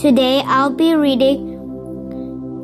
[0.00, 1.56] Today I'll be reading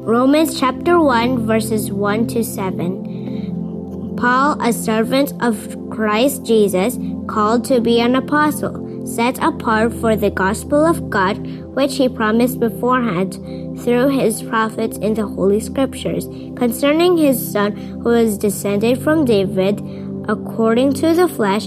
[0.04, 4.16] Romans chapter 1, verses 1 to 7.
[4.18, 10.28] Paul, a servant of Christ Jesus, called to be an apostle, set apart for the
[10.28, 11.38] gospel of God,
[11.74, 13.32] which he promised beforehand
[13.80, 19.80] through his prophets in the Holy Scriptures, concerning his Son, who is descended from David
[20.28, 21.66] according to the flesh,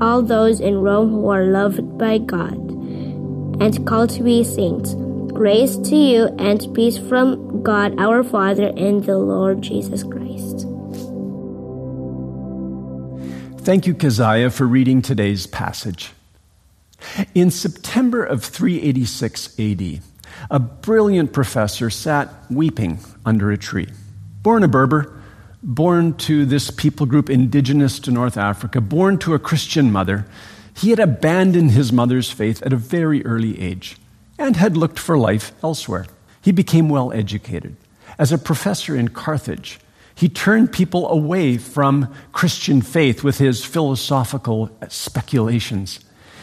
[0.00, 2.56] all those in Rome who are loved by God
[3.60, 4.94] and called to be saints.
[5.32, 10.66] Grace to you and peace from God our Father and the Lord Jesus Christ.
[13.64, 16.12] Thank you, Keziah, for reading today's passage.
[17.34, 20.00] In September of 386 AD,
[20.50, 23.88] a brilliant professor sat weeping under a tree.
[24.42, 25.17] Born a Berber,
[25.62, 30.26] born to this people group indigenous to North Africa, born to a Christian mother,
[30.74, 33.96] he had abandoned his mother's faith at a very early age
[34.38, 36.06] and had looked for life elsewhere.
[36.40, 37.76] He became well educated.
[38.18, 39.80] As a professor in Carthage,
[40.14, 46.00] he turned people away from Christian faith with his philosophical speculations.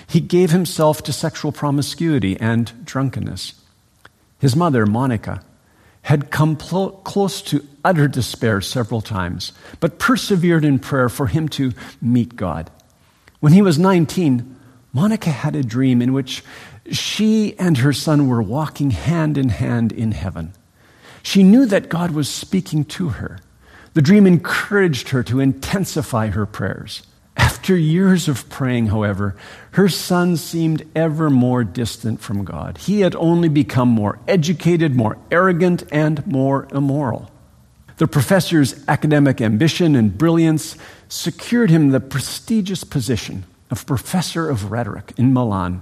[0.08, 3.54] He gave himself to sexual promiscuity and drunkenness.
[4.40, 5.44] His mother, Monica,
[6.06, 11.50] had come pl- close to utter despair several times, but persevered in prayer for him
[11.50, 12.70] to meet God.
[13.40, 14.56] When he was 19,
[14.94, 16.44] Monica had a dream in which
[16.92, 20.54] she and her son were walking hand in hand in heaven.
[21.24, 23.40] She knew that God was speaking to her.
[23.96, 27.02] The dream encouraged her to intensify her prayers.
[27.66, 29.36] After years of praying, however,
[29.72, 32.78] her son seemed ever more distant from God.
[32.78, 37.32] He had only become more educated, more arrogant, and more immoral.
[37.98, 40.78] The professor's academic ambition and brilliance
[41.10, 45.82] secured him the prestigious position of professor of rhetoric in Milan,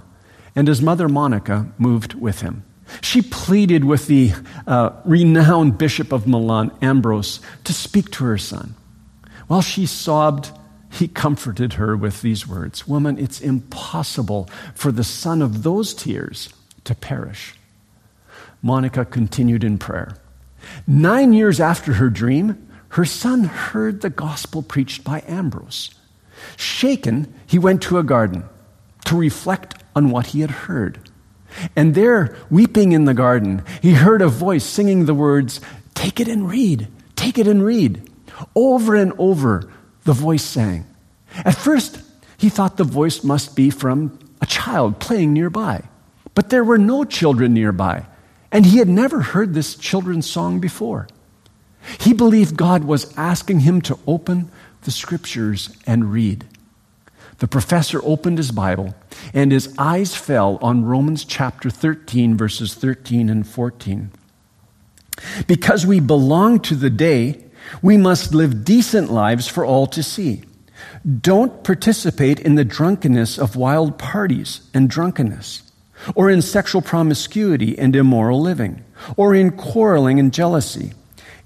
[0.56, 2.64] and his mother Monica moved with him.
[3.02, 4.32] She pleaded with the
[4.66, 8.74] uh, renowned bishop of Milan, Ambrose, to speak to her son.
[9.48, 10.50] While she sobbed,
[10.94, 16.48] he comforted her with these words Woman, it's impossible for the son of those tears
[16.84, 17.54] to perish.
[18.62, 20.16] Monica continued in prayer.
[20.86, 25.90] Nine years after her dream, her son heard the gospel preached by Ambrose.
[26.56, 28.44] Shaken, he went to a garden
[29.06, 30.98] to reflect on what he had heard.
[31.76, 35.60] And there, weeping in the garden, he heard a voice singing the words,
[35.94, 38.10] Take it and read, take it and read.
[38.54, 39.70] Over and over,
[40.04, 40.86] the voice sang.
[41.44, 42.00] At first,
[42.36, 45.82] he thought the voice must be from a child playing nearby.
[46.34, 48.06] But there were no children nearby,
[48.50, 51.08] and he had never heard this children's song before.
[52.00, 54.50] He believed God was asking him to open
[54.82, 56.46] the scriptures and read.
[57.38, 58.94] The professor opened his Bible,
[59.32, 64.10] and his eyes fell on Romans chapter 13, verses 13 and 14.
[65.46, 67.43] Because we belong to the day,
[67.82, 70.42] we must live decent lives for all to see.
[71.20, 75.62] Don't participate in the drunkenness of wild parties and drunkenness,
[76.14, 78.84] or in sexual promiscuity and immoral living,
[79.16, 80.92] or in quarreling and jealousy.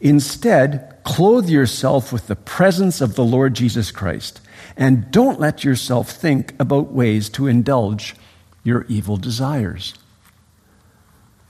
[0.01, 4.41] Instead, clothe yourself with the presence of the Lord Jesus Christ
[4.79, 8.15] and don't let yourself think about ways to indulge
[8.63, 9.95] your evil desires.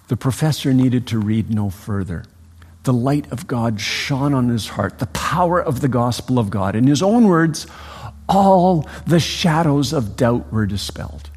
[0.09, 2.25] The professor needed to read no further.
[2.89, 6.75] The light of God shone on his heart, the power of the gospel of God.
[6.75, 7.67] In his own words,
[8.27, 11.29] all the shadows of doubt were dispelled.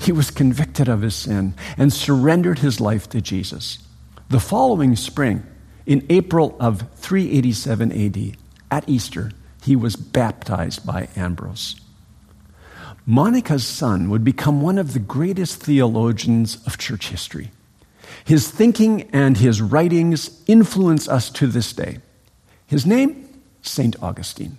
[0.00, 3.78] He was convicted of his sin and surrendered his life to Jesus.
[4.30, 5.46] The following spring,
[5.86, 8.36] in April of 387 AD,
[8.72, 9.30] at Easter,
[9.62, 11.80] he was baptized by Ambrose.
[13.06, 17.52] Monica's son would become one of the greatest theologians of church history.
[18.24, 21.98] His thinking and his writings influence us to this day.
[22.66, 23.28] His name,
[23.62, 24.00] St.
[24.02, 24.58] Augustine.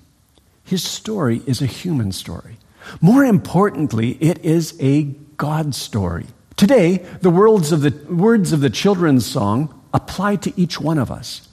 [0.63, 2.57] His story is a human story.
[2.99, 5.03] More importantly, it is a
[5.37, 6.25] God story.
[6.55, 11.11] Today, the words of the, words of the children's song apply to each one of
[11.11, 11.47] us.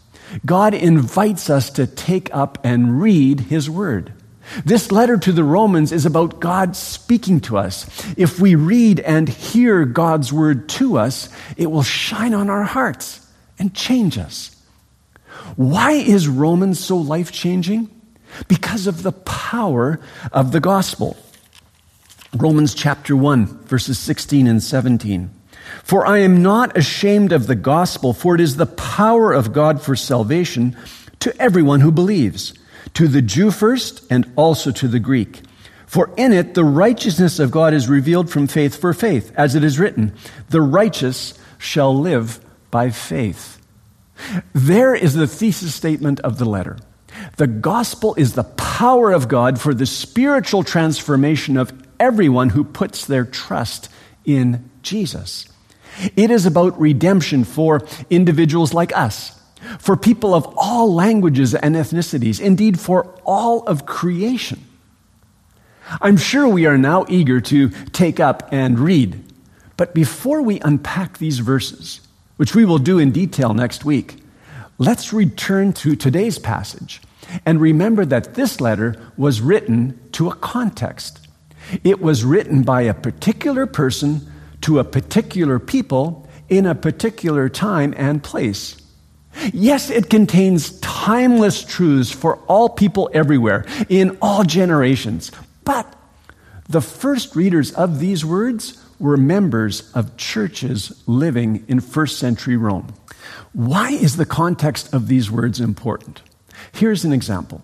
[0.45, 4.13] God invites us to take up and read His Word.
[4.65, 7.87] This letter to the Romans is about God speaking to us.
[8.17, 13.25] If we read and hear God's Word to us, it will shine on our hearts.
[13.59, 14.55] and change us.
[15.57, 17.91] Why is Romans so life changing?
[18.47, 20.01] Because of the power
[20.33, 21.17] of the gospel.
[22.35, 25.31] Romans chapter 1, verses 16 and 17.
[25.83, 29.83] For I am not ashamed of the gospel, for it is the power of God
[29.83, 30.77] for salvation
[31.21, 32.55] to everyone who believes,
[32.95, 35.43] to the Jew first and also to the Greek.
[35.87, 39.65] For in it the righteousness of God is revealed from faith for faith, as it
[39.65, 40.15] is written,
[40.49, 42.41] the righteous shall live
[42.71, 43.61] by faith.
[44.53, 46.77] There is the thesis statement of the letter.
[47.37, 53.07] The gospel is the power of God for the spiritual transformation of everyone who puts
[53.07, 53.89] their trust
[54.25, 55.47] in Jesus.
[56.17, 59.38] It is about redemption for individuals like us,
[59.79, 64.65] for people of all languages and ethnicities, indeed for all of creation.
[66.01, 69.25] I'm sure we are now eager to take up and read.
[69.77, 72.01] But before we unpack these verses,
[72.37, 74.17] which we will do in detail next week,
[74.77, 77.01] let's return to today's passage
[77.45, 81.27] and remember that this letter was written to a context.
[81.85, 84.31] It was written by a particular person
[84.63, 88.78] to a particular people in a particular time and place.
[89.53, 95.31] Yes, it contains timeless truths for all people everywhere, in all generations.
[95.65, 95.93] But
[96.69, 102.95] the first readers of these words were members of churches living in first century Rome.
[103.53, 106.23] Why is the context of these words important?
[106.73, 107.63] Here's an example.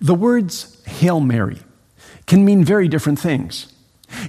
[0.00, 1.58] The words Hail Mary
[2.26, 3.72] can mean very different things.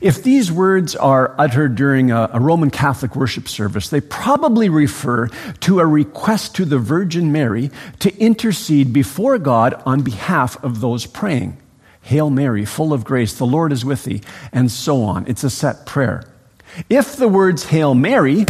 [0.02, 5.28] If these words are uttered during a, a, Roman Catholic worship service, they probably refer
[5.28, 11.06] to a request to the Virgin Mary to intercede before God on behalf of those
[11.06, 11.58] praying.
[12.02, 14.22] Hail Mary, full of grace, the Lord is with thee,
[14.52, 15.26] and so on.
[15.28, 16.24] It's a set prayer.
[16.90, 18.46] If the words Hail Mary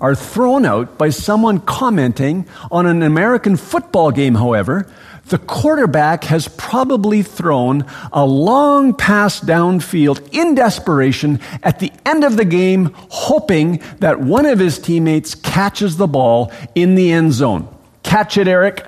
[0.00, 4.90] are thrown out by someone commenting on an American football game, however,
[5.30, 12.36] the quarterback has probably thrown a long pass downfield in desperation at the end of
[12.36, 17.66] the game, hoping that one of his teammates catches the ball in the end zone.
[18.02, 18.86] Catch it, Eric.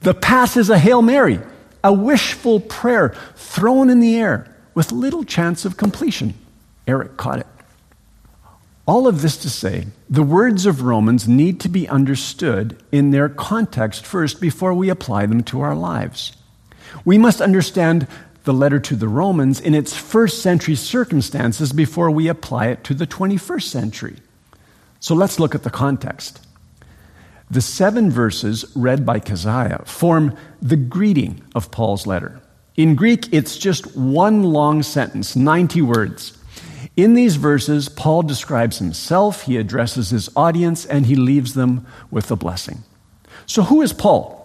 [0.00, 1.38] The pass is a Hail Mary,
[1.84, 6.32] a wishful prayer thrown in the air with little chance of completion.
[6.86, 7.46] Eric caught it.
[8.90, 13.28] All of this to say, the words of Romans need to be understood in their
[13.28, 16.32] context first before we apply them to our lives.
[17.04, 18.08] We must understand
[18.42, 22.94] the letter to the Romans in its first century circumstances before we apply it to
[22.94, 24.16] the 21st century.
[24.98, 26.44] So let's look at the context.
[27.48, 32.40] The seven verses read by Keziah form the greeting of Paul's letter.
[32.76, 36.39] In Greek, it's just one long sentence, 90 words.
[37.00, 42.30] In these verses, Paul describes himself, he addresses his audience, and he leaves them with
[42.30, 42.82] a blessing.
[43.46, 44.36] So, who is Paul?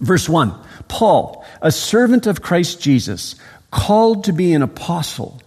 [0.00, 0.52] Verse 1
[0.88, 3.36] Paul, a servant of Christ Jesus,
[3.70, 5.40] called to be an apostle,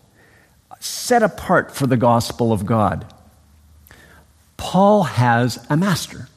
[0.80, 3.06] set apart for the gospel of God.
[4.56, 6.30] Paul has a master.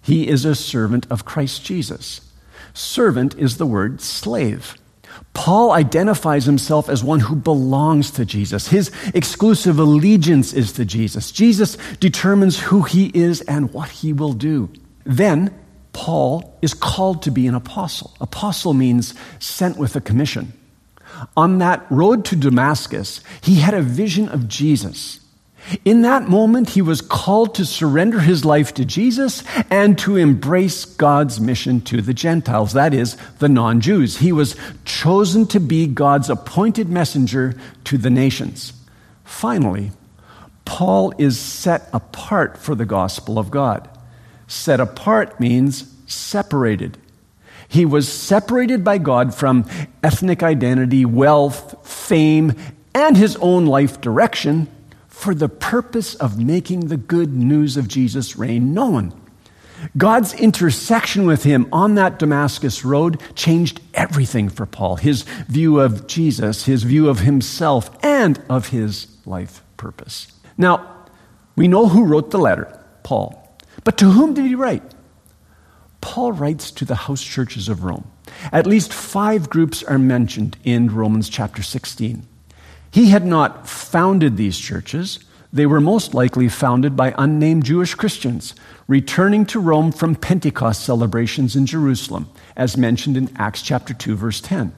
[0.00, 2.22] He is a servant of Christ Jesus.
[2.72, 4.74] Servant is the word slave.
[5.34, 8.68] Paul identifies himself as one who belongs to Jesus.
[8.68, 11.32] His exclusive allegiance is to Jesus.
[11.32, 14.70] Jesus determines who he is and what he will do.
[15.04, 15.52] Then,
[15.92, 18.14] Paul is called to be an apostle.
[18.20, 20.52] Apostle means sent with a commission.
[21.36, 25.20] On that road to Damascus, he had a vision of Jesus.
[25.84, 30.84] In that moment, he was called to surrender his life to Jesus and to embrace
[30.84, 34.18] God's mission to the Gentiles, that is, the non Jews.
[34.18, 37.54] He was chosen to be God's appointed messenger
[37.84, 38.74] to the nations.
[39.24, 39.92] Finally,
[40.64, 43.88] Paul is set apart for the gospel of God.
[44.46, 46.98] Set apart means separated.
[47.68, 49.64] He was separated by God from
[50.02, 52.52] ethnic identity, wealth, fame,
[52.94, 54.68] and his own life direction
[55.14, 59.14] for the purpose of making the good news of Jesus reign known.
[59.96, 66.08] God's intersection with him on that Damascus road changed everything for Paul his view of
[66.08, 70.26] Jesus, his view of himself, and of his life purpose.
[70.58, 71.06] Now,
[71.56, 73.40] we know who wrote the letter Paul.
[73.84, 74.82] But to whom did he write?
[76.00, 78.10] Paul writes to the house churches of Rome.
[78.52, 82.26] At least five groups are mentioned in Romans chapter 16.
[82.94, 85.18] He had not founded these churches.
[85.52, 88.54] They were most likely founded by unnamed Jewish Christians
[88.86, 94.40] returning to Rome from Pentecost celebrations in Jerusalem, as mentioned in Acts chapter 2 verse
[94.40, 94.72] 10.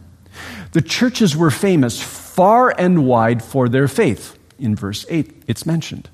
[0.73, 4.39] The churches were famous far and wide for their faith.
[4.59, 6.09] In verse 8 it's mentioned.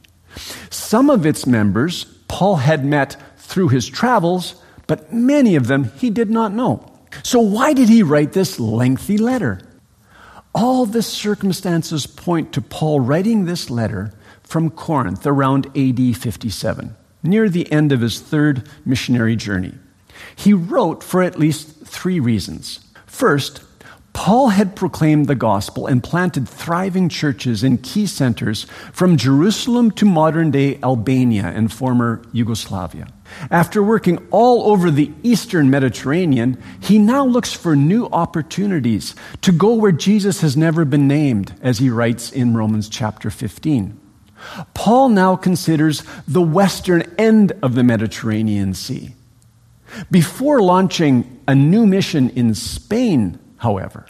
[0.70, 6.10] Some of its members Paul had met through his travels, but many of them he
[6.10, 6.84] did not know.
[7.22, 9.60] So, why did he write this lengthy letter?
[10.54, 17.48] All the circumstances point to Paul writing this letter from Corinth around AD 57, near
[17.48, 19.72] the end of his third missionary journey.
[20.36, 22.80] He wrote for at least three reasons.
[23.06, 23.62] First,
[24.12, 30.04] Paul had proclaimed the gospel and planted thriving churches in key centers from Jerusalem to
[30.04, 33.08] modern day Albania and former Yugoslavia.
[33.50, 39.72] After working all over the eastern Mediterranean, he now looks for new opportunities to go
[39.74, 43.98] where Jesus has never been named, as he writes in Romans chapter 15.
[44.74, 49.14] Paul now considers the western end of the Mediterranean Sea.
[50.10, 54.04] Before launching a new mission in Spain, however,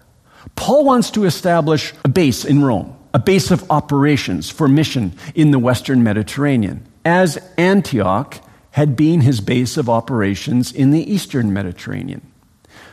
[0.56, 5.50] Paul wants to establish a base in Rome, a base of operations for mission in
[5.50, 12.22] the western Mediterranean, as Antioch had been his base of operations in the eastern Mediterranean.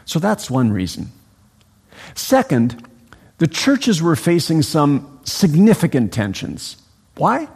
[0.03, 1.11] So that's one reason.
[2.13, 2.85] Second,
[3.37, 6.75] the churches were facing some significant tensions.
[7.15, 7.47] Why?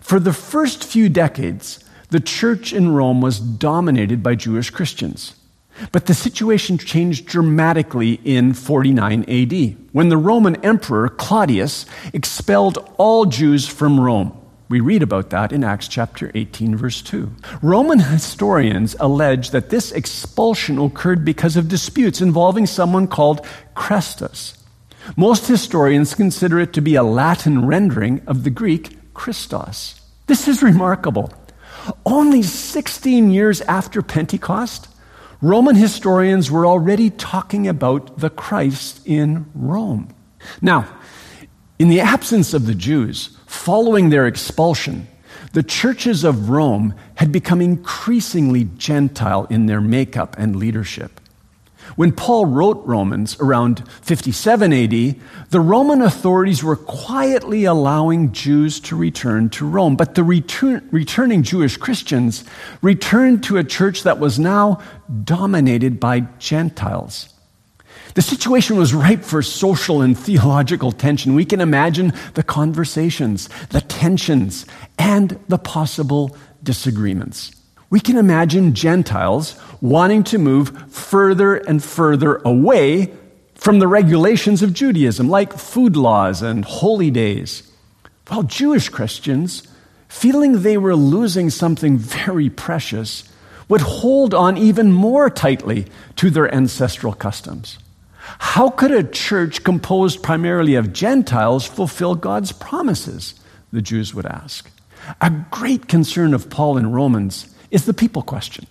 [0.00, 5.34] For the first few decades, the church in Rome was dominated by Jewish Christians.
[5.92, 13.26] But the situation changed dramatically in 49 AD, when the Roman Emperor Claudius expelled all
[13.26, 14.36] Jews from Rome.
[14.68, 17.28] We read about that in Acts chapter 18, verse 2.
[17.60, 23.44] Roman historians allege that this expulsion occurred because of disputes involving someone called
[23.74, 24.56] Chrestus.
[25.16, 30.00] Most historians consider it to be a Latin rendering of the Greek Christos.
[30.28, 31.32] This is remarkable.
[32.06, 34.86] Only 16 years after Pentecost,
[35.42, 40.14] Roman historians were already talking about the Christ in Rome.
[40.60, 40.86] Now,
[41.78, 45.08] in the absence of the Jews, following their expulsion,
[45.52, 51.19] the churches of Rome had become increasingly Gentile in their makeup and leadership.
[51.96, 55.16] When Paul wrote Romans around 57 AD,
[55.50, 59.96] the Roman authorities were quietly allowing Jews to return to Rome.
[59.96, 62.44] But the return, returning Jewish Christians
[62.82, 64.80] returned to a church that was now
[65.24, 67.34] dominated by Gentiles.
[68.14, 71.34] The situation was ripe for social and theological tension.
[71.34, 74.66] We can imagine the conversations, the tensions,
[74.98, 77.52] and the possible disagreements.
[77.90, 83.12] We can imagine Gentiles wanting to move further and further away
[83.54, 87.64] from the regulations of Judaism, like food laws and holy days,
[88.28, 89.66] while Jewish Christians,
[90.08, 93.24] feeling they were losing something very precious,
[93.68, 97.78] would hold on even more tightly to their ancestral customs.
[98.38, 103.34] How could a church composed primarily of Gentiles fulfill God's promises?
[103.72, 104.70] The Jews would ask.
[105.20, 108.66] A great concern of Paul in Romans is the people question.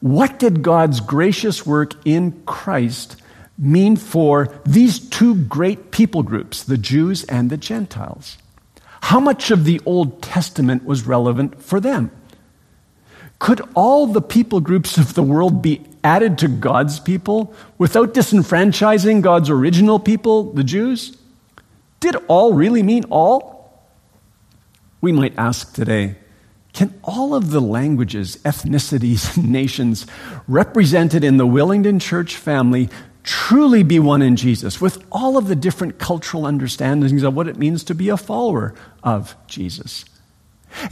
[0.00, 3.16] What did God's gracious work in Christ
[3.58, 8.36] mean for these two great people groups, the Jews and the Gentiles?
[9.02, 12.10] How much of the Old Testament was relevant for them?
[13.38, 19.20] Could all the people groups of the world be added to God's people without disenfranchising
[19.20, 21.16] God's original people, the Jews?
[22.00, 23.86] Did all really mean all?
[25.00, 26.16] We might ask today
[26.76, 30.06] can all of the languages, ethnicities, nations
[30.46, 32.90] represented in the Willingdon Church family
[33.22, 37.56] truly be one in Jesus, with all of the different cultural understandings of what it
[37.56, 40.04] means to be a follower of Jesus?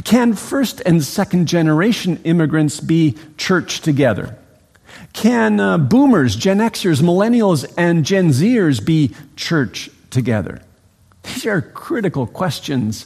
[0.04, 4.36] Can first and second generation immigrants be church together?
[5.12, 10.62] Can uh, boomers, Gen Xers, millennials, and Gen Zers be church together?
[11.24, 13.04] These are critical questions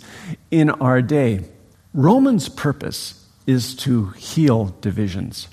[0.53, 1.45] in our day.
[1.99, 5.49] Romans' purpose is to heal divisions.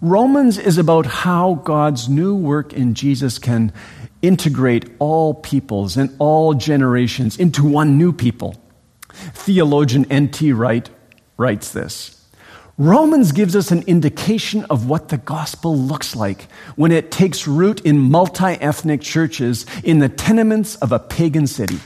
[0.00, 3.70] Romans is about how God's new work in Jesus can
[4.22, 8.56] integrate all peoples and all generations into one new people.
[9.12, 10.54] Theologian N.T.
[10.54, 10.88] Wright
[11.36, 12.26] writes this
[12.78, 16.44] Romans gives us an indication of what the gospel looks like
[16.76, 21.78] when it takes root in multi ethnic churches in the tenements of a pagan city.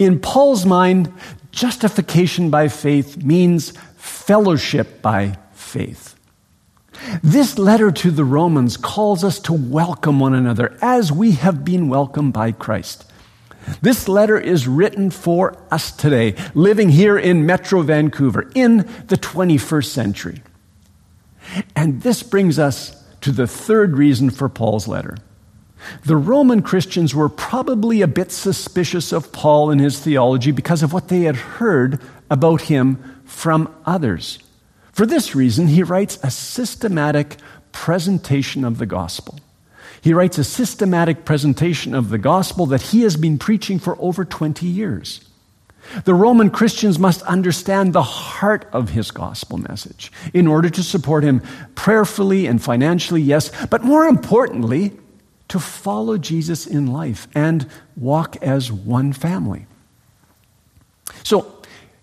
[0.00, 1.12] In Paul's mind,
[1.58, 6.14] justification by faith means fellowship by faith.
[7.22, 11.88] This letter to the Romans calls us to welcome one another as we have been
[11.88, 13.10] welcomed by Christ.
[13.82, 19.86] This letter is written for us today, living here in Metro Vancouver in the 21st
[19.86, 20.42] century.
[21.74, 25.16] And this brings us to the third reason for Paul's letter.
[26.04, 30.92] The Roman Christians were probably a bit suspicious of Paul and his theology because of
[30.92, 34.38] what they had heard about him from others.
[34.92, 37.36] For this reason, he writes a systematic
[37.72, 39.38] presentation of the gospel.
[40.00, 44.24] He writes a systematic presentation of the gospel that he has been preaching for over
[44.24, 45.20] 20 years.
[46.04, 51.24] The Roman Christians must understand the heart of his gospel message in order to support
[51.24, 51.40] him
[51.74, 54.92] prayerfully and financially, yes, but more importantly,
[55.48, 59.66] to follow Jesus in life and walk as one family.
[61.24, 61.54] So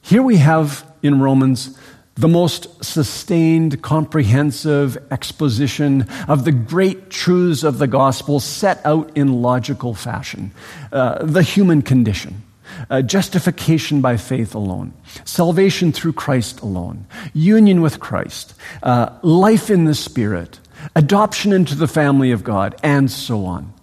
[0.01, 1.77] here we have in Romans
[2.15, 9.41] the most sustained, comprehensive exposition of the great truths of the gospel set out in
[9.41, 10.51] logical fashion.
[10.93, 12.41] Uh, the human condition,
[12.89, 14.93] uh, justification by faith alone,
[15.25, 20.59] salvation through Christ alone, union with Christ, uh, life in the Spirit,
[20.95, 23.73] adoption into the family of God, and so on.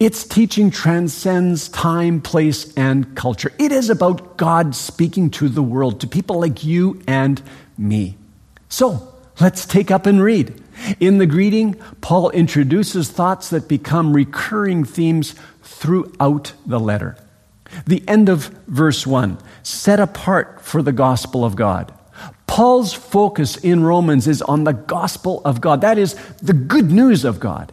[0.00, 3.52] Its teaching transcends time, place, and culture.
[3.58, 7.40] It is about God speaking to the world, to people like you and
[7.76, 8.16] me.
[8.68, 10.60] So, let's take up and read.
[11.00, 17.16] In the greeting, Paul introduces thoughts that become recurring themes throughout the letter.
[17.86, 21.92] The end of verse 1 set apart for the gospel of God.
[22.48, 25.82] Paul's focus in Romans is on the gospel of God.
[25.82, 27.72] That is the good news of God.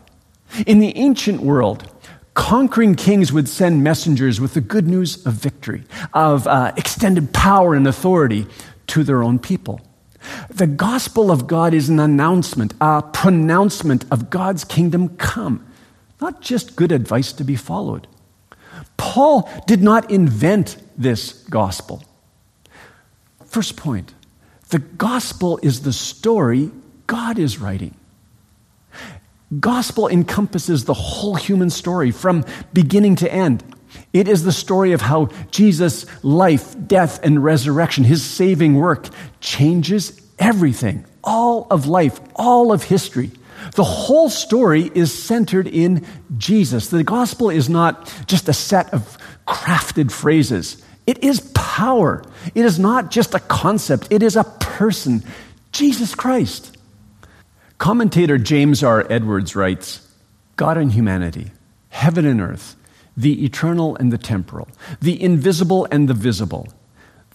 [0.68, 1.90] In the ancient world,
[2.36, 7.74] conquering kings would send messengers with the good news of victory, of uh, extended power
[7.74, 8.46] and authority
[8.88, 9.82] to their own people.
[10.50, 15.66] The gospel of God is an announcement, a pronouncement of God's kingdom come,
[16.20, 18.08] not just good advice to be followed.
[18.98, 22.04] Paul did not invent this gospel.
[23.46, 24.14] First point
[24.70, 26.72] the gospel is the story
[27.08, 27.96] God is writing.
[29.60, 32.44] Gospel encompasses the whole human story from
[32.74, 33.64] beginning to end.
[34.12, 39.08] It is the story of how Jesus' life, death, and resurrection, his saving work,
[39.40, 43.32] changes everything, all of life, all of history.
[43.76, 46.06] The whole story is centered in
[46.38, 46.90] Jesus.
[46.90, 52.24] The gospel is not just a set of crafted phrases, it is power.
[52.54, 55.24] It is not just a concept, it is a person,
[55.72, 56.78] Jesus Christ.
[57.78, 59.06] Commentator James R.
[59.10, 60.08] Edwards writes
[60.56, 61.52] God and humanity,
[61.90, 62.76] heaven and earth,
[63.18, 64.68] the eternal and the temporal,
[65.02, 66.70] the invisible and the visible.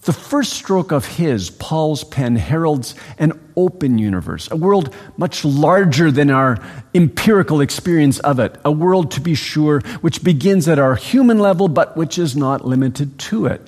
[0.01, 6.11] The first stroke of his, Paul's pen, heralds an open universe, a world much larger
[6.11, 6.57] than our
[6.95, 11.67] empirical experience of it, a world, to be sure, which begins at our human level,
[11.67, 13.61] but which is not limited to it.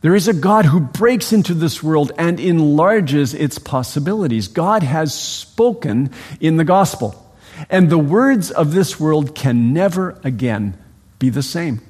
[0.00, 4.48] There is a God who breaks into this world and enlarges its possibilities.
[4.48, 7.22] God has spoken in the gospel,
[7.68, 10.78] and the words of this world can never again
[11.18, 11.82] be the same.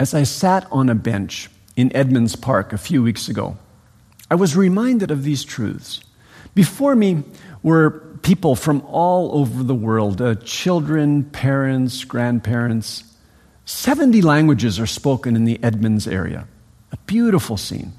[0.00, 3.56] As I sat on a bench in Edmonds Park a few weeks ago,
[4.30, 6.00] I was reminded of these truths.
[6.54, 7.22] Before me
[7.62, 7.90] were
[8.22, 13.04] people from all over the world uh, children, parents, grandparents.
[13.66, 16.48] 70 languages are spoken in the Edmonds area.
[16.92, 17.92] A beautiful scene.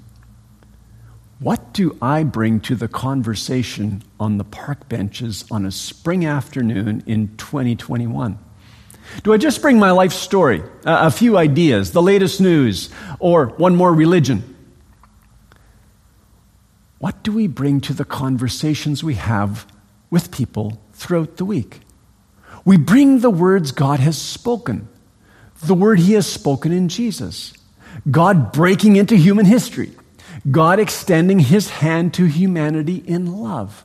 [1.39, 7.03] What do I bring to the conversation on the park benches on a spring afternoon
[7.05, 8.39] in 2021?
[9.23, 12.89] Do I just bring my life story, a few ideas, the latest news,
[13.19, 14.55] or one more religion?
[16.99, 19.67] What do we bring to the conversations we have
[20.09, 21.81] with people throughout the week?
[22.65, 24.87] We bring the words God has spoken,
[25.63, 27.53] the word He has spoken in Jesus.
[28.09, 29.91] God breaking into human history,
[30.49, 33.83] God extending his hand to humanity in love,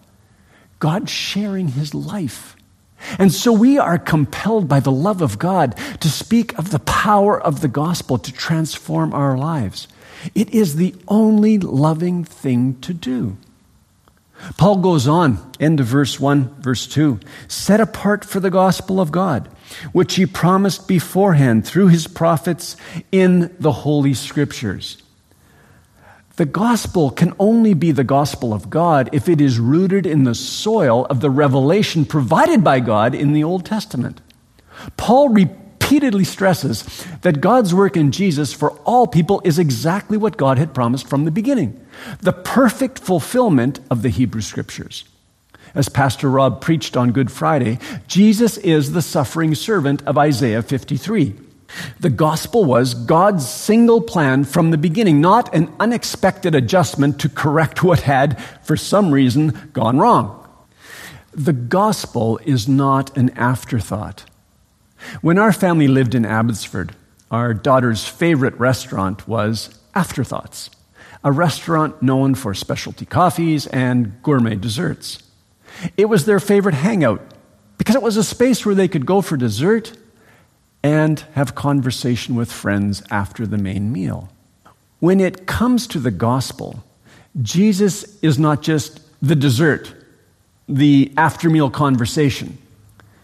[0.78, 2.56] God sharing his life.
[3.18, 7.40] And so we are compelled by the love of God to speak of the power
[7.40, 9.88] of the gospel to transform our lives.
[10.34, 13.36] It is the only loving thing to do.
[14.56, 19.12] Paul goes on, end of verse 1, verse 2 set apart for the gospel of
[19.12, 19.48] God
[19.92, 22.76] which he promised beforehand through his prophets
[23.10, 25.01] in the Holy Scriptures.
[26.42, 30.34] The gospel can only be the gospel of God if it is rooted in the
[30.34, 34.20] soil of the revelation provided by God in the Old Testament.
[34.96, 40.58] Paul repeatedly stresses that God's work in Jesus for all people is exactly what God
[40.58, 41.80] had promised from the beginning
[42.18, 45.04] the perfect fulfillment of the Hebrew Scriptures.
[45.76, 47.78] As Pastor Rob preached on Good Friday,
[48.08, 51.36] Jesus is the suffering servant of Isaiah 53.
[52.00, 57.82] The gospel was God's single plan from the beginning, not an unexpected adjustment to correct
[57.82, 60.38] what had, for some reason, gone wrong.
[61.32, 64.24] The gospel is not an afterthought.
[65.20, 66.94] When our family lived in Abbotsford,
[67.30, 70.70] our daughter's favorite restaurant was Afterthoughts
[71.24, 75.22] a restaurant known for specialty coffees and gourmet desserts.
[75.96, 77.22] It was their favorite hangout
[77.78, 79.92] because it was a space where they could go for dessert
[80.82, 84.28] and have conversation with friends after the main meal.
[84.98, 86.82] When it comes to the gospel,
[87.40, 89.94] Jesus is not just the dessert,
[90.68, 92.58] the after meal conversation.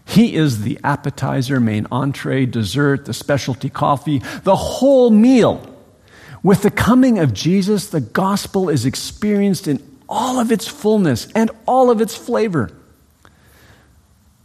[0.04, 5.76] He is the appetizer, main entree, dessert, the specialty coffee, the whole meal.
[6.42, 11.50] With the coming of Jesus, the gospel is experienced in all of its fullness and
[11.66, 12.70] all of its flavor.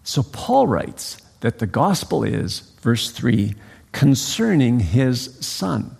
[0.03, 3.55] So Paul writes that the gospel is, verse 3,
[3.91, 5.97] concerning his son.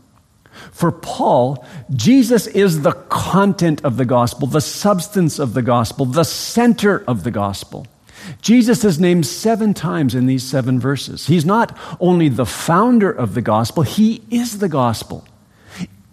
[0.71, 6.23] For Paul, Jesus is the content of the gospel, the substance of the gospel, the
[6.23, 7.87] center of the gospel.
[8.41, 11.27] Jesus is named seven times in these seven verses.
[11.27, 15.25] He's not only the founder of the gospel, he is the gospel.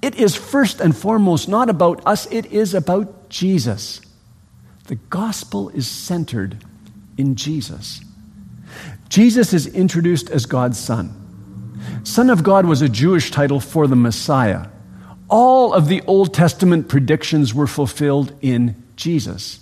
[0.02, 4.00] It is first and foremost not about us, it is about Jesus.
[4.86, 6.64] The gospel is centered
[7.16, 8.00] in Jesus.
[9.10, 11.16] Jesus is introduced as God's Son.
[12.04, 14.68] Son of God was a Jewish title for the Messiah.
[15.28, 19.58] All of the Old Testament predictions were fulfilled in Jesus.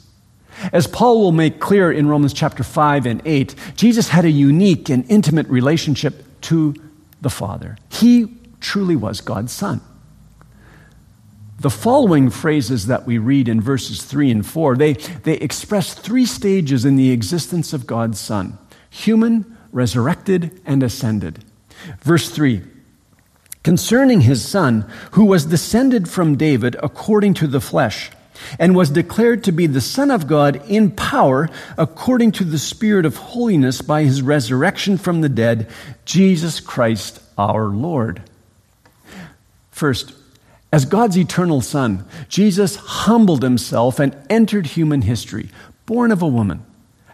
[0.70, 4.90] As Paul will make clear in Romans chapter 5 and 8, Jesus had a unique
[4.90, 6.74] and intimate relationship to
[7.22, 7.78] the Father.
[7.90, 9.80] He truly was God's Son.
[11.60, 16.26] The following phrases that we read in verses 3 and 4, they, they express three
[16.26, 18.58] stages in the existence of God's Son
[18.90, 21.44] human, resurrected, and ascended.
[22.00, 22.62] Verse 3
[23.62, 28.10] Concerning his Son, who was descended from David according to the flesh,
[28.58, 33.04] and was declared to be the Son of God in power according to the Spirit
[33.04, 35.68] of holiness by his resurrection from the dead,
[36.04, 38.22] Jesus Christ our Lord.
[39.70, 40.12] First,
[40.72, 45.50] as God's eternal Son, Jesus humbled himself and entered human history,
[45.86, 46.64] born of a woman,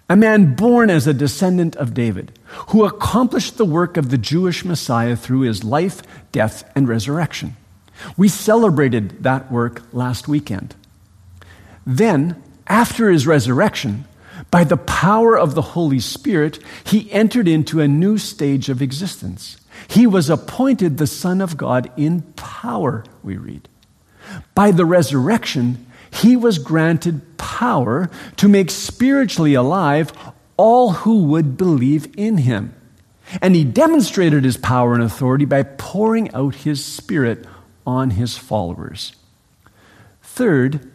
[0.09, 2.39] a man born as a descendant of David,
[2.69, 7.57] who accomplished the work of the Jewish Messiah through his life, death, and resurrection.
[8.17, 10.75] We celebrated that work last weekend.
[11.87, 14.05] Then, after his resurrection,
[14.51, 19.57] by the power of the Holy Spirit, he entered into a new stage of existence.
[19.89, 23.69] He was appointed the Son of God in power, we read.
[24.55, 25.84] By the resurrection,
[26.15, 30.13] he was granted power to make spiritually alive
[30.57, 32.75] all who would believe in him.
[33.43, 37.47] And he demonstrated his power and authority by pouring out his Spirit
[37.87, 39.17] on his followers.
[40.23, 40.91] Third,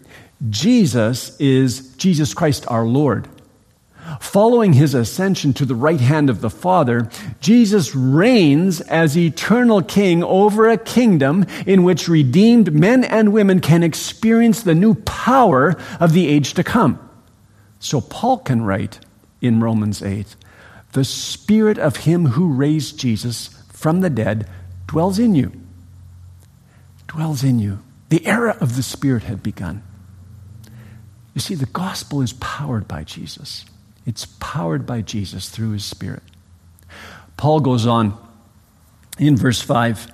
[0.49, 3.27] Jesus is Jesus Christ our Lord.
[4.19, 7.09] Following his ascension to the right hand of the Father,
[7.41, 13.83] Jesus reigns as eternal king over a kingdom in which redeemed men and women can
[13.83, 16.99] experience the new power of the age to come.
[17.79, 18.99] So Paul can write
[19.41, 20.35] in Romans 8
[20.93, 24.47] The Spirit of him who raised Jesus from the dead
[24.87, 25.51] dwells in you.
[27.07, 27.79] Dwells in you.
[28.09, 29.83] The era of the Spirit had begun.
[31.33, 33.65] You see, the gospel is powered by Jesus.
[34.09, 36.23] It's powered by Jesus through his Spirit.
[37.37, 38.17] Paul goes on
[39.19, 40.11] in verse 5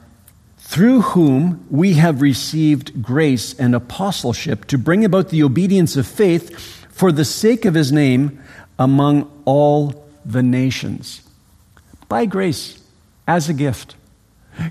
[0.58, 6.60] through whom we have received grace and apostleship to bring about the obedience of faith
[6.92, 8.44] for the sake of his name
[8.78, 11.22] among all the nations.
[12.10, 12.78] By grace,
[13.26, 13.96] as a gift.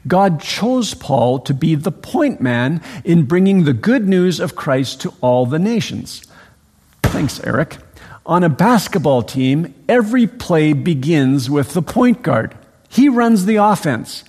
[0.06, 5.00] God chose Paul to be the point man in bringing the good news of Christ
[5.00, 6.26] to all the nations.
[7.04, 7.78] Thanks, Eric.
[8.26, 12.56] On a basketball team, every play begins with the point guard.
[12.88, 14.24] He runs the offense.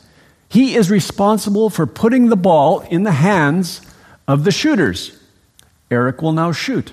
[0.49, 3.81] He is responsible for putting the ball in the hands
[4.27, 5.17] of the shooters.
[5.89, 6.91] Eric will now shoot.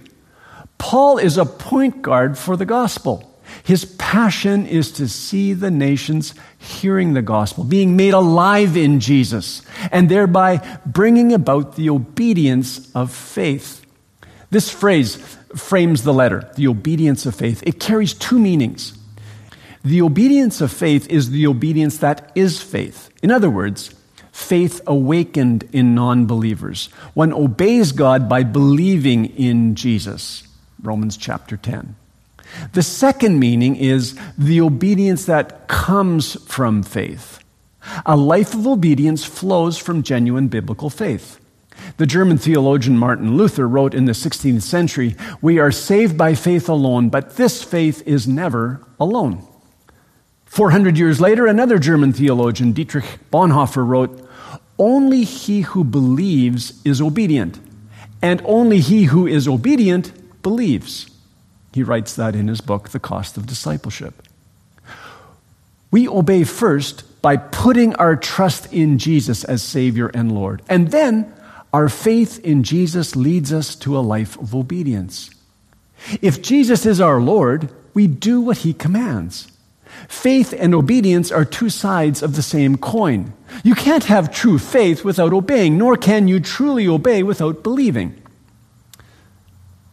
[0.78, 3.28] Paul is a point guard for the gospel.
[3.64, 9.62] His passion is to see the nations hearing the gospel, being made alive in Jesus,
[9.90, 13.81] and thereby bringing about the obedience of faith.
[14.52, 15.16] This phrase,
[15.56, 17.62] frames the letter, the obedience of faith.
[17.64, 18.92] It carries two meanings.
[19.82, 23.08] The obedience of faith is the obedience that is faith.
[23.22, 23.94] In other words,
[24.30, 26.88] faith awakened in non believers.
[27.14, 30.46] One obeys God by believing in Jesus.
[30.82, 31.96] Romans chapter 10.
[32.74, 37.38] The second meaning is the obedience that comes from faith.
[38.04, 41.38] A life of obedience flows from genuine biblical faith.
[41.96, 46.68] The German theologian Martin Luther wrote in the 16th century We are saved by faith
[46.68, 49.46] alone, but this faith is never alone.
[50.46, 54.28] 400 years later, another German theologian, Dietrich Bonhoeffer, wrote
[54.78, 57.58] only he who believes is obedient,
[58.20, 61.08] and only he who is obedient believes.
[61.72, 64.22] He writes that in his book, The Cost of Discipleship.
[65.90, 70.62] We obey first by putting our trust in Jesus as Savior and Lord.
[70.68, 71.32] And then
[71.72, 75.30] our faith in Jesus leads us to a life of obedience.
[76.20, 79.48] If Jesus is our Lord, we do what he commands.
[80.08, 83.32] Faith and obedience are two sides of the same coin.
[83.62, 88.20] You can't have true faith without obeying, nor can you truly obey without believing.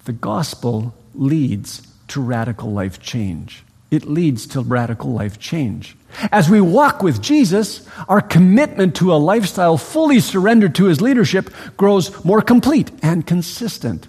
[0.06, 3.64] The gospel leads to radical life change.
[3.92, 5.96] It leads to radical life change.
[6.32, 11.50] As we walk with Jesus, our commitment to a lifestyle fully surrendered to his leadership
[11.78, 14.08] grows more complete and consistent.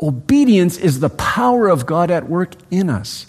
[0.00, 3.26] Obedience is the power of God at work in us.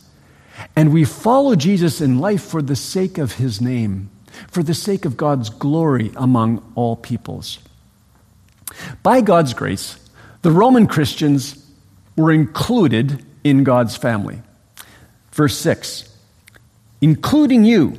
[0.75, 4.09] And we follow Jesus in life for the sake of his name,
[4.49, 7.59] for the sake of God's glory among all peoples.
[9.01, 9.97] By God's grace,
[10.41, 11.63] the Roman Christians
[12.15, 14.41] were included in God's family.
[15.33, 16.09] Verse 6
[17.01, 17.97] including you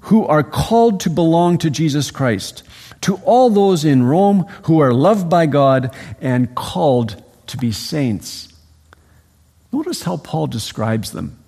[0.00, 2.62] who are called to belong to Jesus Christ,
[3.00, 8.52] to all those in Rome who are loved by God and called to be saints.
[9.72, 11.38] Notice how Paul describes them.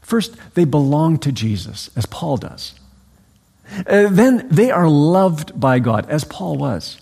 [0.00, 2.72] First, they belong to Jesus, as Paul does.
[3.86, 7.00] Uh, then they are loved by God, as Paul was.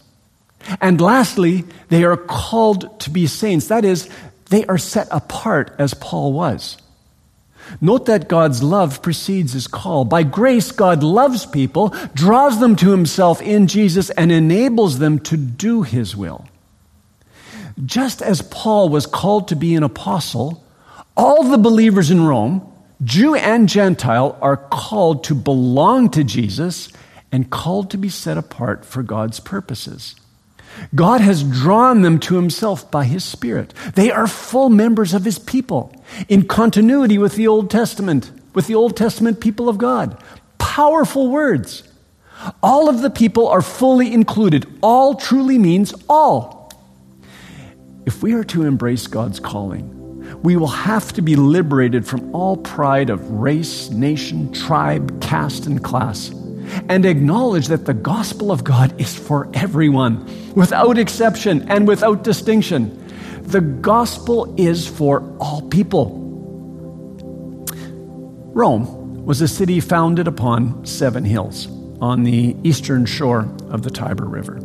[0.81, 3.69] And lastly, they are called to be saints.
[3.69, 4.11] That is,
[4.51, 6.77] they are set apart, as Paul was.
[7.81, 10.05] Note that God's love precedes his call.
[10.05, 15.37] By grace, God loves people, draws them to himself in Jesus, and enables them to
[15.37, 16.47] do his will.
[17.85, 20.65] Just as Paul was called to be an apostle,
[21.17, 22.73] all the believers in Rome,
[23.05, 26.91] Jew and Gentile, are called to belong to Jesus
[27.31, 30.17] and called to be set apart for God's purposes.
[30.95, 33.75] God has drawn them to himself by his Spirit.
[33.95, 35.95] They are full members of his people,
[36.29, 40.23] in continuity with the Old Testament, with the Old Testament people of God.
[40.59, 41.83] Powerful words.
[42.63, 44.67] All of the people are fully included.
[44.81, 46.73] All truly means all.
[48.07, 52.57] If we are to embrace God's calling, we will have to be liberated from all
[52.57, 56.31] pride of race, nation, tribe, caste, and class
[56.89, 62.95] and acknowledge that the gospel of God is for everyone, without exception and without distinction.
[63.43, 66.15] The gospel is for all people.
[68.53, 71.69] Rome was a city founded upon seven hills
[72.01, 74.57] on the eastern shore of the Tiber River.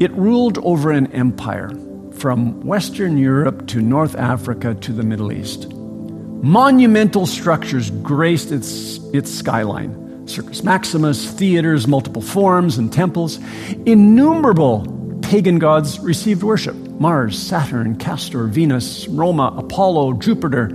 [0.00, 1.70] It ruled over an empire
[2.12, 5.72] from Western Europe to North Africa to the Middle East.
[5.72, 10.01] Monumental structures graced its, its skyline
[10.32, 13.38] Circus Maximus, theaters, multiple forums, and temples.
[13.84, 20.68] Innumerable pagan gods received worship Mars, Saturn, Castor, Venus, Roma, Apollo, Jupiter.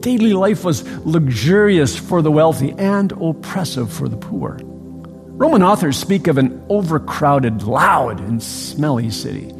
[0.00, 4.58] Daily life was luxurious for the wealthy and oppressive for the poor.
[4.62, 9.50] Roman authors speak of an overcrowded, loud, and smelly city.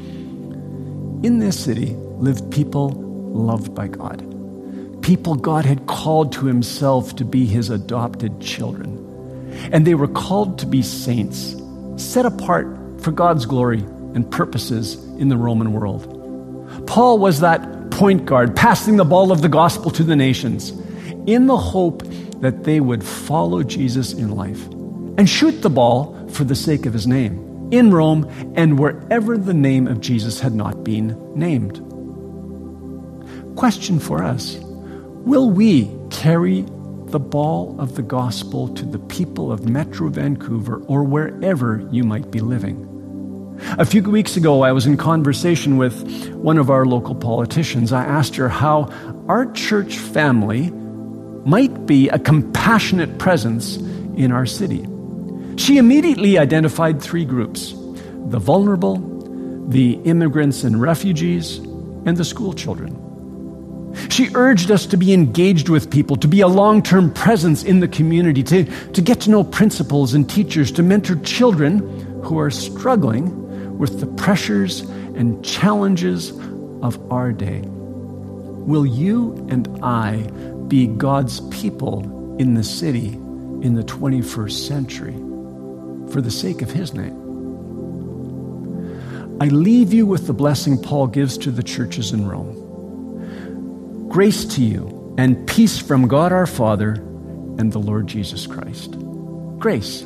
[1.23, 4.25] In this city lived people loved by God,
[5.03, 9.05] people God had called to himself to be his adopted children.
[9.73, 11.57] And they were called to be saints,
[11.97, 12.67] set apart
[13.01, 13.81] for God's glory
[14.15, 16.15] and purposes in the Roman world.
[16.87, 20.71] Paul was that point guard, passing the ball of the gospel to the nations
[21.27, 22.03] in the hope
[22.41, 24.65] that they would follow Jesus in life
[25.19, 29.55] and shoot the ball for the sake of his name in Rome and wherever the
[29.55, 31.77] name of Jesus had not been named.
[33.57, 34.57] Question for us
[35.27, 36.65] Will we carry
[37.11, 42.31] the ball of the gospel to the people of Metro Vancouver or wherever you might
[42.31, 42.85] be living.
[43.79, 47.93] A few weeks ago, I was in conversation with one of our local politicians.
[47.93, 48.93] I asked her how
[49.29, 50.71] our church family
[51.45, 54.87] might be a compassionate presence in our city.
[55.57, 57.75] She immediately identified three groups
[58.31, 58.99] the vulnerable,
[59.69, 63.08] the immigrants and refugees, and the school children.
[64.09, 67.81] She urged us to be engaged with people, to be a long term presence in
[67.81, 71.79] the community, to, to get to know principals and teachers, to mentor children
[72.23, 76.31] who are struggling with the pressures and challenges
[76.83, 77.63] of our day.
[77.65, 80.19] Will you and I
[80.69, 85.15] be God's people in the city in the 21st century
[86.13, 87.17] for the sake of His name?
[89.41, 92.68] I leave you with the blessing Paul gives to the churches in Rome.
[94.09, 98.93] Grace to you and peace from God our Father and the Lord Jesus Christ.
[99.59, 100.03] Grace.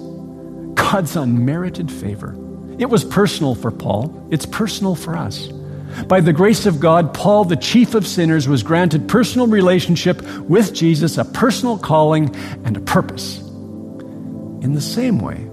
[0.75, 2.35] God's unmerited favor.
[2.79, 5.47] It was personal for Paul, it's personal for us.
[6.09, 10.75] By the grace of God, Paul, the chief of sinners, was granted personal relationship with
[10.75, 12.35] Jesus, a personal calling,
[12.65, 13.38] and a purpose.
[13.41, 15.49] In the same way,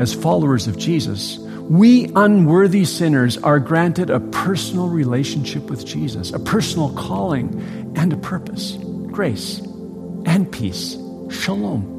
[0.00, 6.38] as followers of Jesus, we unworthy sinners are granted a personal relationship with Jesus, a
[6.38, 9.60] personal calling, and a purpose grace
[10.26, 10.92] and peace.
[11.30, 11.96] Shalom.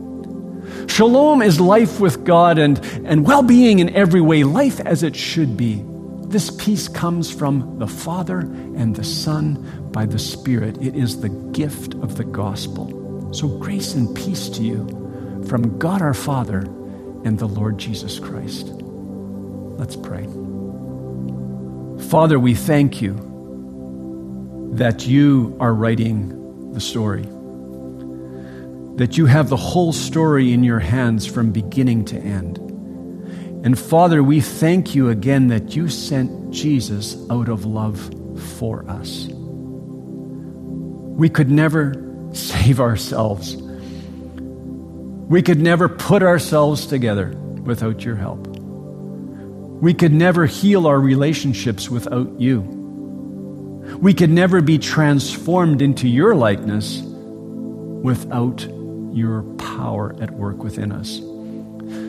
[0.88, 5.16] Shalom is life with God and, and well being in every way, life as it
[5.16, 5.84] should be.
[6.28, 10.78] This peace comes from the Father and the Son by the Spirit.
[10.80, 13.34] It is the gift of the gospel.
[13.34, 14.86] So, grace and peace to you
[15.48, 16.60] from God our Father
[17.24, 18.68] and the Lord Jesus Christ.
[18.68, 20.26] Let's pray.
[22.10, 23.27] Father, we thank you
[24.74, 27.24] that you are writing the story,
[28.98, 32.58] that you have the whole story in your hands from beginning to end.
[33.66, 38.00] And Father, we thank you again that you sent Jesus out of love
[38.58, 39.28] for us.
[41.18, 41.96] We could never
[42.34, 43.58] save ourselves.
[45.28, 47.30] We could never put ourselves together
[47.64, 48.48] without your help.
[48.48, 52.77] We could never heal our relationships without you.
[54.00, 58.66] We could never be transformed into your likeness without
[59.12, 61.20] your power at work within us.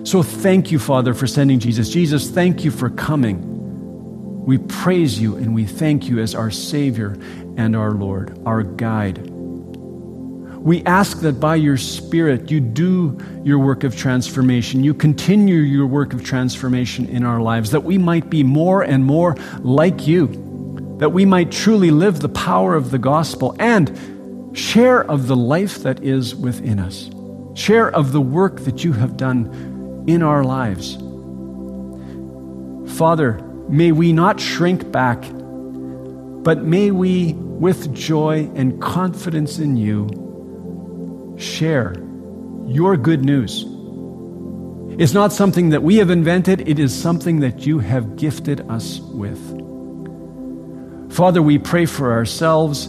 [0.08, 1.88] So thank you, Father, for sending Jesus.
[1.90, 4.44] Jesus, thank you for coming.
[4.44, 7.18] We praise you and we thank you as our Savior
[7.56, 9.18] and our Lord, our guide.
[10.58, 15.86] We ask that by your Spirit you do your work of transformation, you continue your
[15.86, 20.26] work of transformation in our lives, that we might be more and more like you,
[20.98, 25.82] that we might truly live the power of the gospel and share of the life
[25.82, 27.10] that is within us,
[27.54, 30.96] share of the work that you have done in our lives.
[32.96, 35.20] Father, may we not shrink back,
[36.42, 41.94] but may we, with joy and confidence in you, share
[42.66, 43.64] your good news.
[45.00, 48.98] It's not something that we have invented, it is something that you have gifted us
[48.98, 49.47] with.
[51.18, 52.86] Father, we pray for ourselves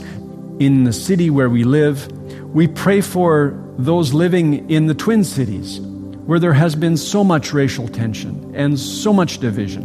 [0.59, 2.11] in the city where we live.
[2.53, 7.53] We pray for those living in the Twin Cities where there has been so much
[7.53, 9.81] racial tension and so much division.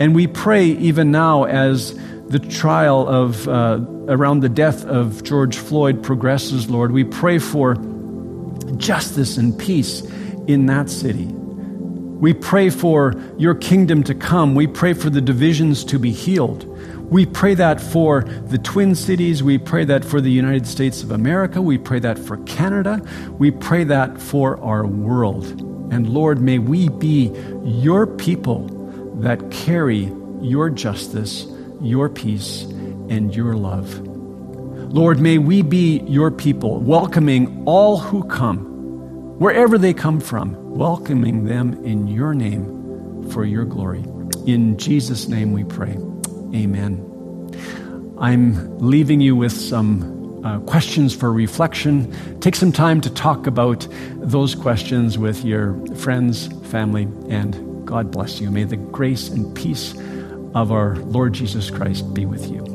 [0.00, 1.96] And we pray even now as
[2.26, 7.76] the trial of uh, around the death of George Floyd progresses, Lord, we pray for
[8.78, 10.00] justice and peace
[10.48, 11.26] in that city.
[11.26, 14.56] We pray for your kingdom to come.
[14.56, 16.67] We pray for the divisions to be healed.
[17.10, 19.42] We pray that for the Twin Cities.
[19.42, 21.62] We pray that for the United States of America.
[21.62, 23.00] We pray that for Canada.
[23.38, 25.46] We pray that for our world.
[25.90, 27.32] And Lord, may we be
[27.64, 28.66] your people
[29.20, 31.46] that carry your justice,
[31.80, 32.64] your peace,
[33.08, 34.00] and your love.
[34.92, 41.44] Lord, may we be your people, welcoming all who come, wherever they come from, welcoming
[41.44, 44.04] them in your name for your glory.
[44.46, 45.96] In Jesus' name we pray.
[46.54, 47.04] Amen.
[48.18, 52.40] I'm leaving you with some uh, questions for reflection.
[52.40, 58.40] Take some time to talk about those questions with your friends, family, and God bless
[58.40, 58.50] you.
[58.50, 59.94] May the grace and peace
[60.54, 62.67] of our Lord Jesus Christ be with you.